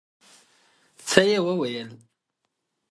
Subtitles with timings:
[1.07, 1.89] څه يې وويل.